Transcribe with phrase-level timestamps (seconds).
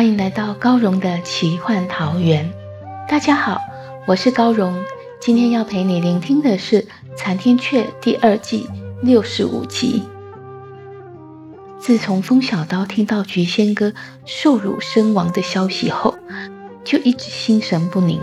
[0.00, 2.50] 欢迎来到高荣的奇幻桃源。
[3.06, 3.60] 大家好，
[4.06, 4.82] 我是高荣，
[5.20, 6.80] 今天要陪你聆听的是
[7.14, 8.66] 《残天阙》第二季
[9.02, 10.02] 六十五集。
[11.78, 13.92] 自从风小刀听到菊仙哥
[14.24, 16.16] 受辱身亡的消息后，
[16.82, 18.18] 就一直心神不宁。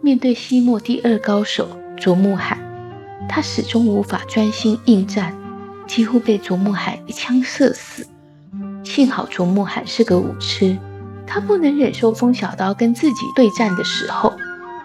[0.00, 2.58] 面对西漠第二高手卓木海，
[3.28, 5.32] 他始终无法专心应战，
[5.86, 8.04] 几乎被卓木海一枪射死。
[8.82, 10.76] 幸好卓木海是个武痴。
[11.28, 14.32] 他不能忍受风小刀跟自己对战的时候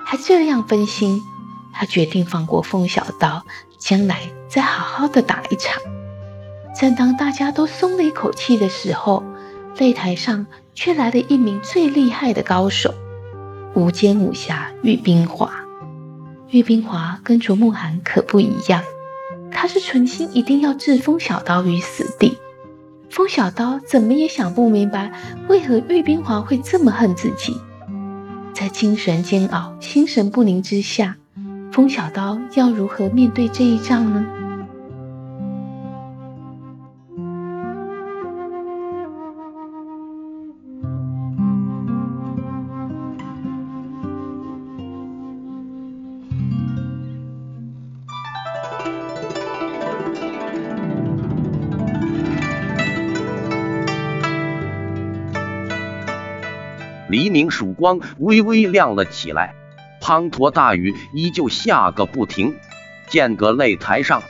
[0.05, 1.22] 还这样分心，
[1.73, 3.44] 他决定放过风小刀，
[3.80, 5.81] 将来再好好的打一场。
[6.75, 9.23] 正当大家都松了一口气的时候，
[9.77, 12.94] 擂台上却来了一名最厉害的高手——
[13.73, 15.52] 无间武侠玉冰华。
[16.49, 18.83] 玉冰华跟卓木寒可不一样，
[19.52, 22.38] 他是存心一定要置风小刀于死地。
[23.14, 25.11] 风小刀怎么也想不明白，
[25.47, 27.55] 为何玉冰华会这么恨自己。
[28.55, 31.16] 在精神煎熬、心神不宁之下，
[31.72, 34.25] 风小刀要如何面对这一仗呢？
[57.13, 59.53] 黎明曙光微微亮了起来，
[60.01, 62.55] 滂沱大雨依旧下个不停。
[63.07, 64.23] 间隔擂台上，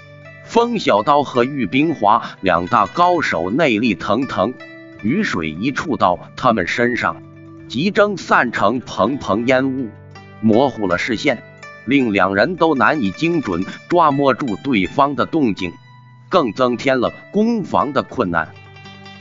[0.43, 4.53] 风小刀和玉冰华两大高手内力腾腾，
[5.01, 7.23] 雨水一触到他们身上，
[7.69, 9.89] 即蒸散成蓬蓬烟雾，
[10.41, 11.41] 模糊了视线，
[11.85, 15.71] 令两人都难以精准抓摸住对方的动静，
[16.27, 18.49] 更增添了攻防的困难。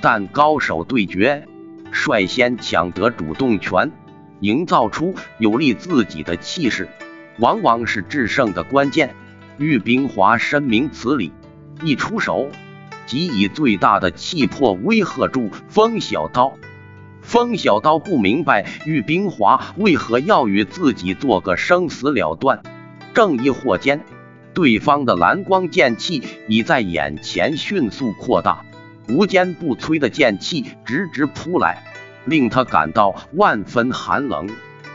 [0.01, 1.47] 但高手对决。
[1.93, 3.93] 率先抢得主动权，
[4.41, 6.89] 营造出有利自己的气势，
[7.39, 9.15] 往往是制胜的关键。
[9.59, 11.31] 玉冰华深明此理，
[11.85, 12.49] 一出手
[13.07, 16.55] 即以最大的气魄威吓住风小刀。
[17.21, 22.63] 风小刀不明白玉冰华为何要与自己做个生死了断，
[23.15, 24.05] 正疑惑间，
[24.55, 28.65] 对方的蓝光剑气已在眼前迅速扩大。
[29.13, 31.85] 无坚不摧的剑气直直扑来，
[32.25, 34.49] 令他感到万分寒冷，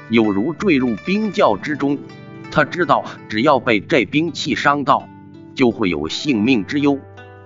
[0.10, 2.00] 有如坠入冰窖之中。
[2.50, 5.08] 他知道，只要被这兵器伤到，
[5.54, 6.98] 就会有性命之忧。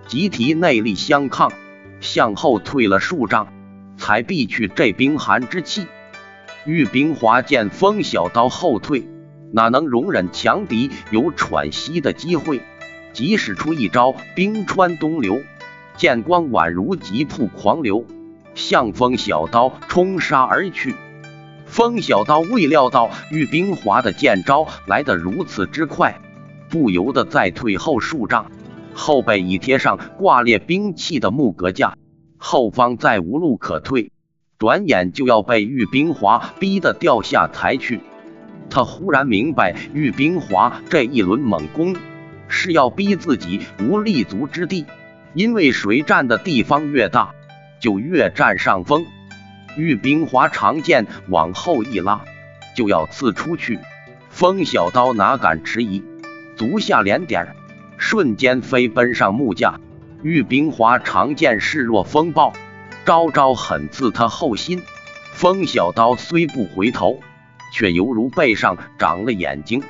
[0.07, 1.51] 集体内力相抗，
[1.99, 3.47] 向后退了数丈，
[3.97, 5.87] 才避去这冰寒之气。
[6.65, 9.03] 玉冰华见风小刀后退，
[9.51, 12.61] 哪能容忍强敌有喘息的机会？
[13.11, 15.41] 即使出一招冰川东流。
[16.01, 18.07] 剑光宛如疾瀑狂流，
[18.55, 20.95] 向风小刀冲杀而去。
[21.67, 26.19] 风小刀未料到玉冰华的剑招来得如此之快，
[26.71, 28.49] 不由得再退后数丈，
[28.95, 31.95] 后背已贴上挂列兵器的木格架，
[32.35, 34.11] 后方再无路可退，
[34.57, 38.01] 转眼就要被玉冰华逼得掉下台去。
[38.71, 41.95] 他忽然明白，玉冰华这一轮猛攻
[42.47, 44.87] 是要逼自己无立足之地。
[45.33, 47.33] 因为谁占的地方越大，
[47.79, 49.05] 就越占上风。
[49.77, 52.21] 玉冰华长剑往后一拉，
[52.75, 53.79] 就要刺出去。
[54.29, 56.03] 风小刀哪敢迟疑，
[56.57, 57.55] 足下连点，
[57.97, 59.79] 瞬间飞奔上木架。
[60.23, 62.53] 玉冰华长剑势若风暴，
[63.05, 64.83] 招招狠刺他后心。
[65.33, 67.19] 风小刀虽不回头，
[67.73, 69.81] 却犹如背上长了眼睛，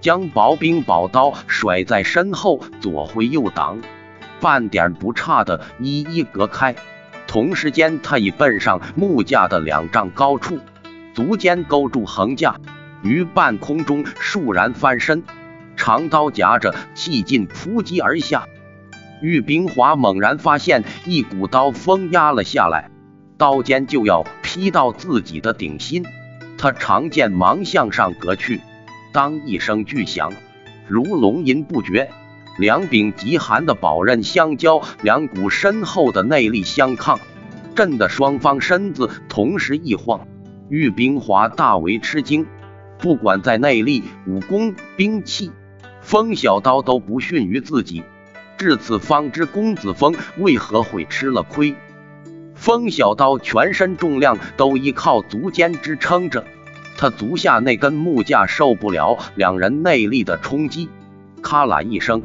[0.00, 3.78] 将薄冰宝刀甩在身后，左挥右挡。
[4.40, 6.74] 半点不差的一一隔开，
[7.26, 10.58] 同时间他已奔上木架的两丈高处，
[11.14, 12.56] 足尖勾住横架，
[13.02, 15.22] 于半空中倏然翻身，
[15.76, 18.46] 长刀夹着气劲扑击而下。
[19.22, 22.90] 玉冰华猛然发现一股刀锋压了下来，
[23.38, 26.04] 刀尖就要劈到自己的顶心。
[26.58, 28.60] 他长剑忙向上隔去，
[29.12, 30.32] 当一声巨响，
[30.86, 32.10] 如龙吟不绝。
[32.58, 37.20] 两柄极寒的宝刃相交，两股深厚的内力相抗，
[37.74, 40.26] 震得双方身子同时一晃。
[40.68, 42.46] 玉冰华大为吃惊，
[42.98, 45.52] 不管在内力、武功、兵器，
[46.00, 48.02] 风小刀都不逊于自己。
[48.56, 51.74] 至此方知公子峰为何会吃了亏。
[52.54, 56.42] 风小刀全身重量都依靠足尖支撑着，
[56.96, 60.88] 他足下那根木架受不了两人内力的冲击，
[61.42, 62.22] 咔啦一声。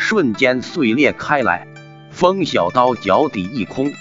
[0.00, 1.68] 瞬间碎裂开来，
[2.10, 3.92] 风小刀脚底一空，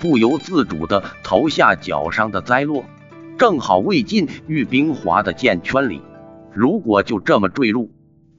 [0.00, 2.86] 不由自主的投下脚上的栽落，
[3.38, 6.00] 正好未进玉冰华的剑圈里。
[6.54, 7.90] 如果就这么坠入，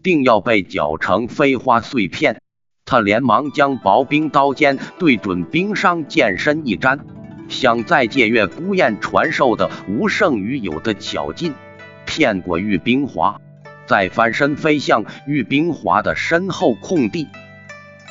[0.01, 2.41] 定要被搅成飞花碎片。
[2.83, 7.05] 他连忙将薄冰刀尖对准冰伤剑身一沾，
[7.47, 11.53] 想再借月孤雁传授的无胜于有的巧劲，
[12.07, 13.39] 骗过玉冰华。
[13.85, 17.27] 再翻身飞向玉冰华的身后空地，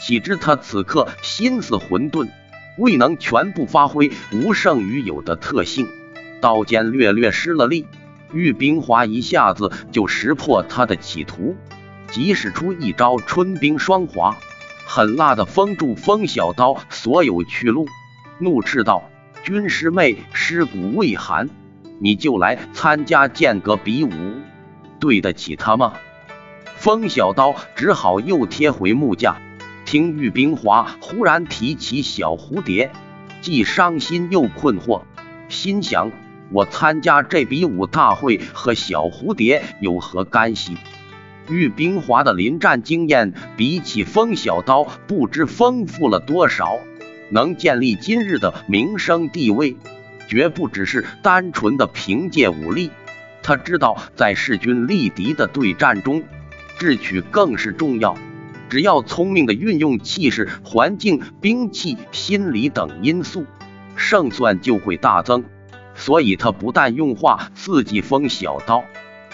[0.01, 2.29] 岂知他此刻心思混沌，
[2.79, 5.89] 未能全部发挥无胜于有的特性，
[6.41, 7.87] 刀尖略略失了力，
[8.33, 11.57] 玉冰华一下子就识破他的企图，
[12.11, 14.37] 即使出一招春冰霜华，
[14.87, 17.87] 狠辣的封住风小刀所有去路，
[18.39, 19.11] 怒斥道
[19.43, 21.49] ：“军师妹尸骨未寒，
[21.99, 24.11] 你就来参加剑阁比武？”
[25.03, 25.95] 对得起他吗？
[26.77, 29.37] 风小刀只好又贴回木架。
[29.85, 32.93] 听玉冰华忽然提起小蝴蝶，
[33.41, 35.03] 既伤心又困惑，
[35.49, 36.13] 心想：
[36.53, 40.77] 我参加这比武大会和小蝴蝶有何干系？
[41.49, 46.79] 玉冰华的临战经验比起风小刀不知丰富了多少，
[47.29, 49.77] 能建立今日的名声地位，
[50.29, 52.93] 绝不只是单纯的凭借武力。
[53.43, 56.23] 他知道，在势均力敌的对战中，
[56.79, 58.17] 智取更是重要。
[58.69, 63.45] 只要聪明的运用气势、环境、兵器、心理等因素，
[63.97, 65.45] 胜算就会大增。
[65.95, 68.85] 所以，他不但用话刺激风小刀，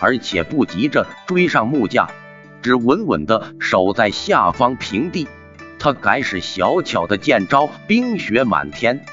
[0.00, 2.10] 而且不急着追上木架，
[2.62, 5.28] 只稳稳的守在下方平地。
[5.78, 9.05] 他改使小巧的剑招，冰雪满天，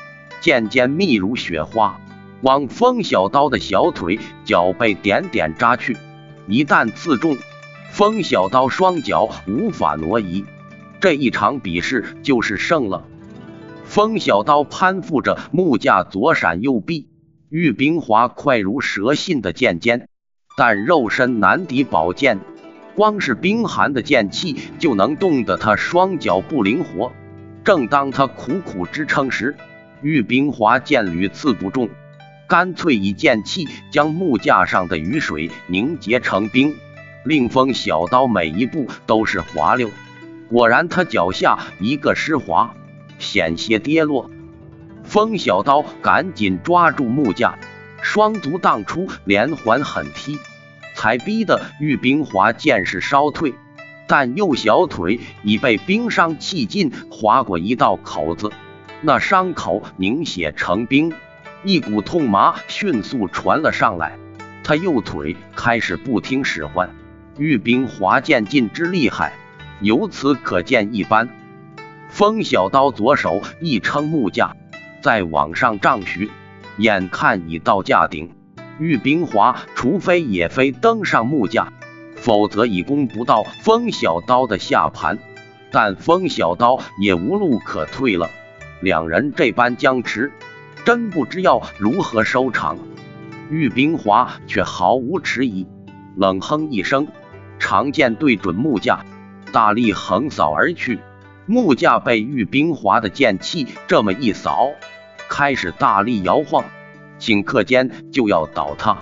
[0.41, 2.01] 剑尖密如雪花。
[2.45, 5.97] 往风小刀的小腿、脚背点点扎去，
[6.47, 7.37] 一旦刺中，
[7.89, 10.45] 风小刀双脚无法挪移，
[11.01, 13.03] 这一场比试就是胜了。
[13.83, 17.09] 风小刀攀附着木架，左闪右避，
[17.49, 20.07] 玉冰华快如蛇信的剑尖，
[20.55, 22.39] 但肉身难敌宝剑，
[22.95, 27.11] 光是冰寒的剑气就能冻得他双脚不灵活。
[27.63, 29.55] 正当他苦苦支撑时，
[30.03, 31.89] 玉冰华剑屡刺不中。
[32.47, 36.75] 干脆以剑气将木架上的雨水凝结成冰，
[37.23, 39.89] 令风小刀每一步都是滑溜。
[40.49, 42.75] 果然，他脚下一个湿滑，
[43.17, 44.29] 险些跌落。
[45.03, 47.57] 风小刀赶紧抓住木架，
[48.01, 50.37] 双足荡出连环狠踢，
[50.95, 53.55] 才逼得玉冰华剑势稍退，
[54.07, 58.51] 但右小腿已被冰伤气劲，划过一道口子，
[59.01, 61.11] 那伤口凝血成冰。
[61.65, 64.19] 一股痛麻迅速传了上来，
[64.63, 66.91] 他右腿开始不听使唤。
[67.39, 69.33] 玉冰华剑劲之厉害，
[69.81, 71.27] 由此可见一斑。
[72.07, 74.55] 风小刀左手一撑木架，
[75.01, 76.29] 再往上丈许，
[76.77, 78.29] 眼看已到架顶。
[78.77, 81.73] 玉冰华除非也非登上木架，
[82.15, 85.17] 否则已攻不到风小刀的下盘。
[85.71, 88.29] 但风小刀也无路可退了。
[88.81, 90.31] 两人这般僵持。
[90.85, 92.77] 真不知要如何收场，
[93.49, 95.65] 玉冰华却毫无迟疑，
[96.15, 97.07] 冷哼一声，
[97.57, 99.03] 长剑对准木架，
[99.51, 100.99] 大力横扫而去。
[101.47, 104.69] 木架被玉冰华的剑气这么一扫，
[105.27, 106.63] 开始大力摇晃，
[107.19, 108.99] 顷刻间就要倒塌。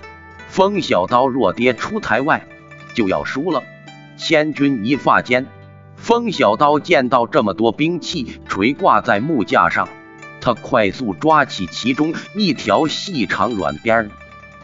[0.48, 2.46] 风小刀若跌出台外，
[2.94, 3.62] 就要输了。
[4.16, 5.46] 千钧一发间，
[5.96, 9.86] 风小刀见到这么多兵器垂挂在木架上。
[10.44, 14.10] 他快速抓起其中一条细长软边，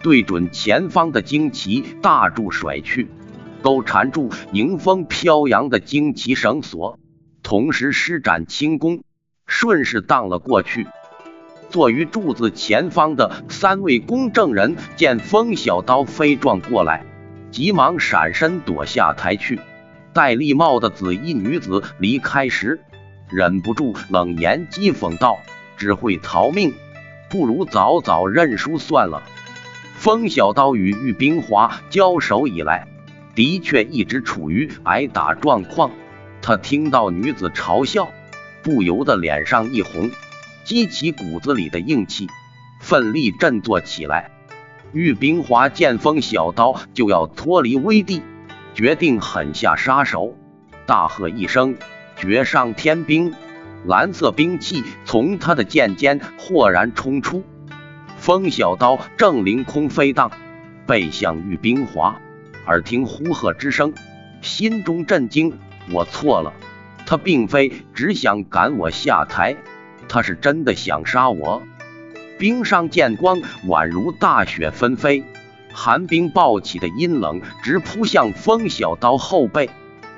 [0.02, 3.08] 对准前方的旌旗大柱甩去，
[3.62, 6.98] 勾缠住迎风飘扬的旌旗绳索，
[7.42, 9.04] 同时施展轻功，
[9.46, 10.86] 顺势荡了过去。
[11.70, 17.06] 坐于柱子前方的三位公证人见风小刀飞撞过来，
[17.50, 19.58] 急忙闪身躲下台去。
[20.12, 22.80] 戴笠帽的紫衣女子离开时，
[23.30, 25.38] 忍不住冷言讥讽道。
[25.80, 26.74] 只会逃命，
[27.30, 29.22] 不如早早认输算了。
[29.96, 32.86] 风小刀与玉冰华交手以来，
[33.34, 35.90] 的确一直处于挨打状况。
[36.42, 38.10] 他听到女子嘲笑，
[38.62, 40.10] 不由得脸上一红，
[40.64, 42.28] 激起骨子里的硬气，
[42.82, 44.30] 奋力振作起来。
[44.92, 48.20] 玉冰华见风小刀就要脱离危地，
[48.74, 50.34] 决定狠下杀手，
[50.84, 51.76] 大喝一声
[52.20, 53.32] ：“绝上天兵！”
[53.86, 57.42] 蓝色兵器从他的剑尖豁然冲出，
[58.18, 60.30] 风小刀正凌空飞荡，
[60.86, 62.20] 背向玉冰华。
[62.66, 63.94] 耳听呼喝之声，
[64.42, 65.58] 心中震惊。
[65.90, 66.52] 我错了，
[67.06, 69.56] 他并非只想赶我下台，
[70.08, 71.62] 他是真的想杀我。
[72.38, 75.24] 冰上剑光宛如大雪纷飞，
[75.72, 79.70] 寒冰暴起的阴冷直扑向风小刀后背。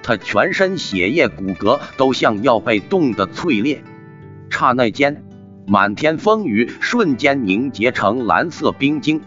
[0.03, 3.83] 他全身血液骨骼都像要被冻得脆裂，
[4.51, 5.25] 刹那间，
[5.67, 9.21] 满天风雨瞬间凝结成蓝色冰晶，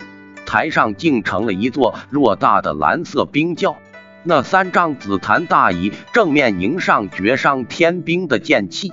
[0.45, 3.77] 台上竟成了一座偌大的蓝色冰窖。
[4.23, 8.91] 那三张紫檀大椅正面迎上绝伤天兵的剑气，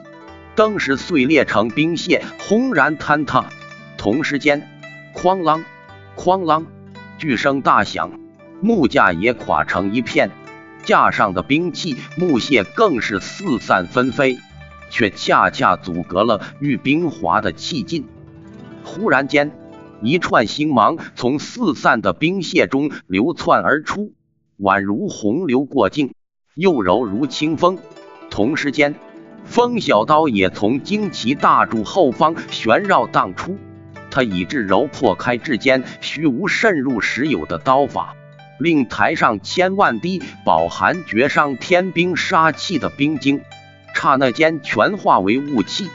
[0.55, 3.47] 更是碎裂成冰屑，轰然坍塌。
[3.97, 4.69] 同时间，
[5.15, 5.63] 哐啷，
[6.17, 6.65] 哐啷，
[7.17, 8.13] 巨声大响，
[8.61, 10.31] 木架也垮成一片。
[10.85, 14.39] 架上的兵器木屑更是四散纷飞，
[14.91, 18.05] 却恰恰阻隔了玉冰华的气劲。
[18.85, 19.53] 忽然间，
[20.03, 24.13] 一串星芒从四散的冰屑中流窜而出，
[24.59, 26.13] 宛如洪流过境，
[26.55, 27.79] 又柔如清风。
[28.29, 28.95] 同时间，
[29.45, 33.57] 风小刀也从旌旗大柱后方旋绕荡出，
[34.11, 38.17] 他以至柔破开至坚虚无渗入时有的刀法。
[38.63, 43.41] 令台上千万滴饱含绝伤天兵杀气的冰晶，
[43.93, 45.89] 刹那间全化为雾气，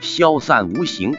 [0.00, 1.14] 消散无形。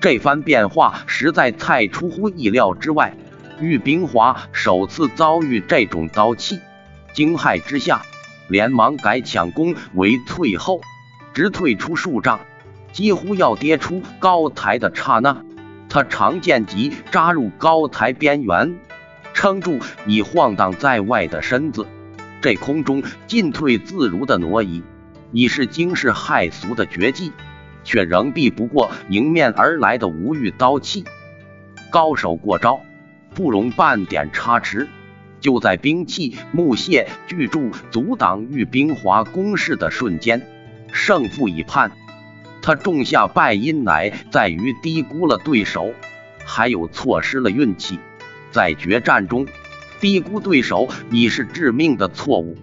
[0.00, 3.16] 这番变化实在太出乎意料之外。
[3.60, 6.60] 玉冰华首次遭遇这种刀气，
[7.12, 8.02] 惊骇之下，
[8.46, 10.80] 连忙改抢攻为退后，
[11.34, 12.38] 直退出数丈，
[12.92, 15.44] 几乎要跌出高台的刹那，
[15.88, 18.78] 他长剑戟扎入高台边缘。
[19.42, 21.84] 撑住已晃荡在外的身子，
[22.40, 24.84] 这空中进退自如的挪移，
[25.32, 27.32] 已是惊世骇俗的绝技，
[27.82, 31.02] 却仍避不过迎面而来的无欲刀气。
[31.90, 32.82] 高手过招，
[33.34, 34.88] 不容半点差池。
[35.40, 40.46] 就在兵器木屑巨柱阻挡玉冰华攻势的瞬间，
[40.92, 41.90] 胜负已判。
[42.62, 45.92] 他种下败因，乃在于低估了对手，
[46.44, 47.98] 还有错失了运气。
[48.52, 49.46] 在决战中，
[50.00, 52.56] 低估对手已是致命的错误，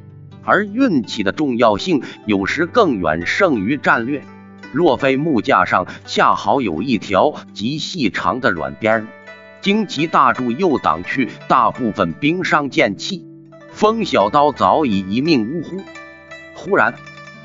[0.46, 4.24] 而运气的重要性有时更远胜于战略。
[4.72, 9.08] 若非木架上恰好有一条极细长的软边，
[9.64, 13.26] 旌旗大柱又挡去大部分冰伤剑气，
[13.72, 15.82] 风小刀早已一命呜呼。
[16.54, 16.94] 忽然，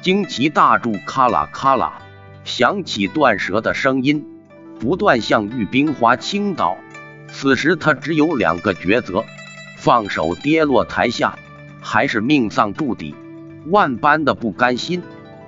[0.02, 2.02] 旌旗大柱咔啦咔啦
[2.44, 4.26] 响起断舌的声音，
[4.78, 6.76] 不断向玉冰华倾倒。
[7.36, 9.24] 此时他只有两个抉择：
[9.76, 11.36] 放手跌落台下，
[11.82, 13.12] 还是命丧柱底。
[13.66, 15.02] 万般的不甘心，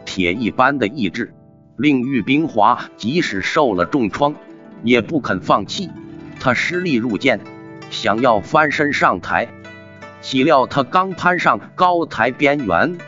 [0.05, 1.33] 铁一般的意志，
[1.76, 4.35] 令玉冰华即使受了重创，
[4.83, 5.88] 也不肯放弃。
[6.40, 7.40] 他施力入剑，
[7.90, 9.49] 想要翻身上台，
[10.21, 12.99] 岂料他刚攀上高台边缘，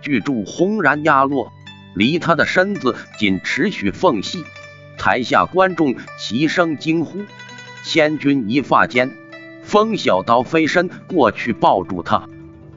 [0.00, 1.52] 巨柱轰然压落，
[1.94, 4.44] 离他的身子仅尺许缝隙。
[4.98, 7.20] 台下观众齐声惊呼。
[7.84, 9.12] 千钧一发间，
[9.62, 12.26] 风小刀飞身过去抱住他，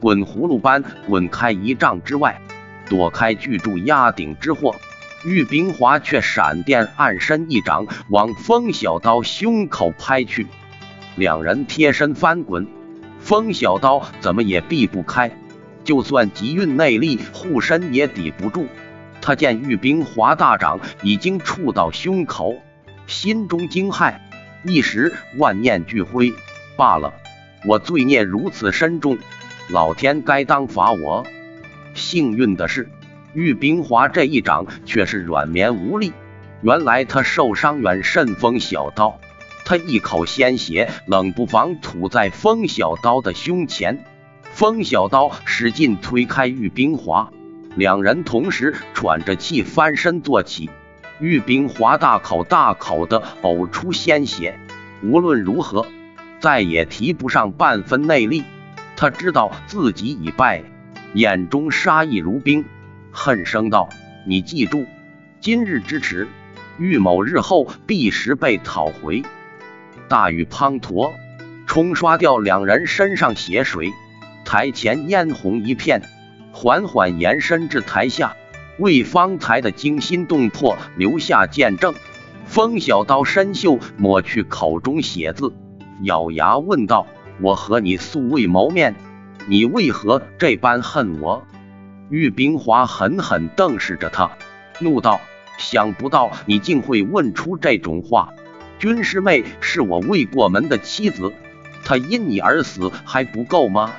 [0.00, 2.38] 滚葫芦般滚开一丈之外，
[2.90, 4.76] 躲开巨柱压顶之祸。
[5.24, 10.46] 玉冰华却闪电暗身一掌往风小刀胸口拍去，
[11.16, 12.66] 两人贴身翻滚，
[13.18, 15.34] 风小刀怎么也避不开，
[15.84, 18.66] 就算极运内力护身也抵不住。
[19.22, 22.54] 他见玉冰华大掌已经触到胸口，
[23.06, 24.14] 心中惊骇。
[24.64, 26.34] 一时万念俱灰，
[26.76, 27.14] 罢了，
[27.66, 29.18] 我罪孽如此深重，
[29.70, 31.24] 老天该当罚我。
[31.94, 32.88] 幸运的是，
[33.34, 36.12] 玉冰华这一掌却是软绵无力。
[36.60, 39.20] 原来他受伤远甚风小刀，
[39.64, 44.04] 他一口鲜血冷不防吐在风小刀的胸前，
[44.42, 47.30] 风小刀使劲推开玉冰华，
[47.76, 50.68] 两人同时喘着气翻身坐起。
[51.20, 54.58] 玉冰华大口大口的呕出鲜血，
[55.02, 55.86] 无论如何，
[56.38, 58.44] 再也提不上半分内力。
[58.96, 60.62] 他知道自己已败，
[61.14, 62.64] 眼中杀意如冰，
[63.10, 63.88] 恨声道
[64.26, 64.86] ：“你记住，
[65.40, 66.28] 今日之耻，
[66.78, 69.22] 玉某日后必时被讨回。
[70.08, 71.12] 大雨滂沱，
[71.66, 73.92] 冲刷掉两人身上血水，
[74.44, 76.02] 台前嫣红一片，
[76.52, 78.36] 缓缓延伸至台下，
[78.78, 81.94] 为方才的惊心动魄留下见证。
[82.46, 85.52] 风小刀伸袖抹去口中血渍，
[86.02, 87.06] 咬牙问道
[87.42, 88.94] ：“我和你素未谋面，
[89.46, 91.44] 你为何这般恨我？”
[92.08, 94.30] 玉冰华狠狠瞪视着他，
[94.78, 95.20] 怒道
[95.58, 98.32] ：“想不到你竟会问出这种话！
[98.78, 101.32] 军师妹是我未过门的妻子，
[101.84, 103.92] 她因你而死还不够吗？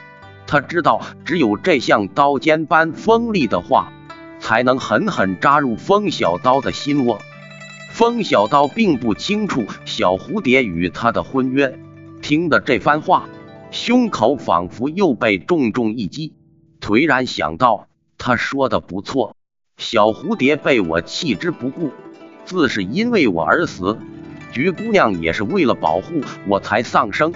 [0.48, 3.94] 他知道只有这像刀尖般锋利的话，
[4.40, 7.20] 才能狠狠扎入风小刀的心窝。”
[7.92, 11.78] 风小刀并不清楚小蝴蝶与他的婚约，
[12.22, 13.28] 听的这番话，
[13.72, 16.34] 胸口仿佛又被重重一击，
[16.80, 19.36] 颓然想到：他说的不错，
[19.78, 21.92] 小蝴蝶被我弃之不顾，
[22.46, 23.98] 自是因为我而死；
[24.54, 27.34] 菊姑娘也是为了保护我才丧生，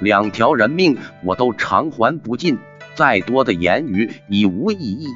[0.00, 2.58] 两条人命我都偿还不尽，
[2.94, 5.08] 再多的言语已无意义。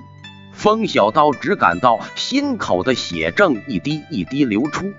[0.60, 4.92] 风小刀只感到心口的血正一滴一滴流出。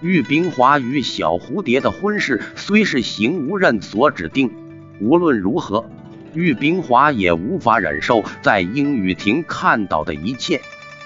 [0.00, 4.50] 玉冰华与小蝴蝶的婚事虽是邢无任所指定，
[4.98, 5.90] 无论如何，
[6.32, 10.62] 玉冰华也无法忍受在英雨亭看到的一切，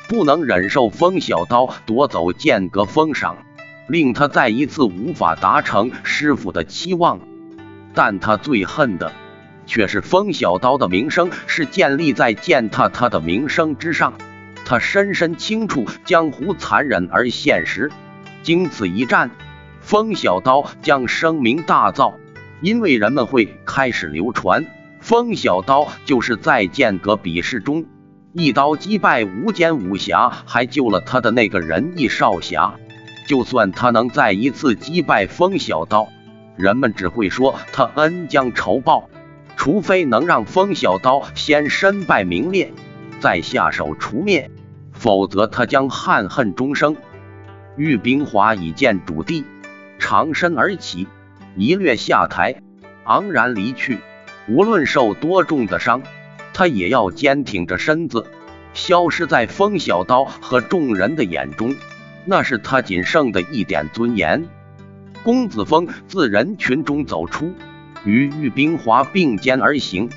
[0.06, 3.36] 不能忍受风小刀夺走剑阁封赏，
[3.88, 7.18] 令他再一次无法达成师傅的期望。
[7.94, 9.10] 但他最恨的。
[9.72, 14.12] 却是风小刀的名声是建立在践踏他的名声之上，
[14.66, 17.90] 他深深清楚江湖残忍而现实。
[18.42, 19.30] 经此一战，
[19.80, 22.12] 风小刀将声名大噪，
[22.60, 24.66] 因为人们会开始流传，
[25.00, 27.86] 风小刀就是在剑阁比试中
[28.34, 32.74] 一刀击败无间武侠，还救了他的那个仁义少侠。
[33.26, 36.08] 就算他能再一次击败风小刀，
[36.56, 39.08] 人们只会说他恩将仇报。
[39.62, 42.72] 除非能让风小刀先身败名裂，
[43.20, 44.50] 再下手除灭，
[44.90, 46.96] 否则他将憾恨终生。
[47.76, 49.44] 玉冰华已见主地，
[50.00, 51.06] 长身而起，
[51.54, 52.60] 一掠下台，
[53.04, 53.98] 昂然离去。
[54.48, 56.02] 无论受多重的伤，
[56.52, 58.26] 他也要坚挺着身子，
[58.74, 61.76] 消失在风小刀和众人的眼中。
[62.24, 64.44] 那是他仅剩的一点尊严。
[65.22, 67.52] 公子峰自人群中走出。
[68.04, 70.10] 与玉冰华并肩而行，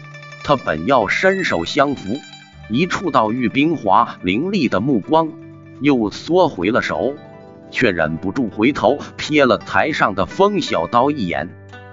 [0.43, 2.19] 他本要伸手相扶，
[2.69, 5.29] 一触到玉冰华凌厉的目光，
[5.81, 7.13] 又缩回了手，
[7.69, 11.49] 却忍不住回头瞥了台上的风小刀一眼，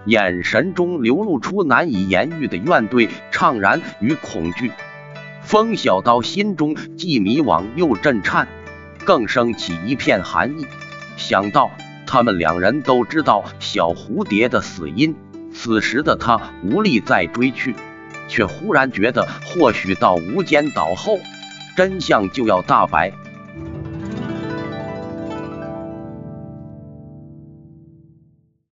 [0.07, 4.73] 眼神中流露出难以言喻的怨怼、怅然与恐惧。
[5.43, 8.49] 风小刀心中既迷惘又震颤，
[9.05, 10.67] 更升起一片寒意。
[11.19, 11.71] 想到
[12.07, 15.15] 他们两人都知道小蝴蝶的死因。
[15.65, 17.77] 此时的他无力再追去，
[18.27, 21.21] 却忽然觉得，或许到无间岛后，
[21.77, 23.13] 真相就要大白。